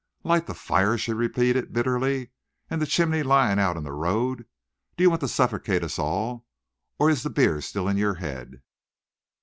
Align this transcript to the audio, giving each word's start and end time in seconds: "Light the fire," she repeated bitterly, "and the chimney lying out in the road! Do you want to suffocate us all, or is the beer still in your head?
"Light 0.23 0.47
the 0.47 0.55
fire," 0.55 0.97
she 0.97 1.13
repeated 1.13 1.73
bitterly, 1.73 2.31
"and 2.71 2.81
the 2.81 2.87
chimney 2.87 3.21
lying 3.21 3.59
out 3.59 3.77
in 3.77 3.83
the 3.83 3.91
road! 3.93 4.47
Do 4.97 5.03
you 5.03 5.11
want 5.11 5.21
to 5.21 5.27
suffocate 5.27 5.83
us 5.83 5.99
all, 5.99 6.47
or 6.97 7.11
is 7.11 7.21
the 7.21 7.29
beer 7.29 7.61
still 7.61 7.87
in 7.87 7.97
your 7.97 8.15
head? 8.15 8.63